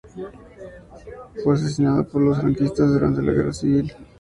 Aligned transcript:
Fue 1.43 1.53
asesinado 1.53 2.07
por 2.07 2.23
los 2.23 2.39
franquistas 2.39 2.91
durante 2.91 3.21
la 3.21 3.33
Guerra 3.33 3.53
Civil. 3.53 3.93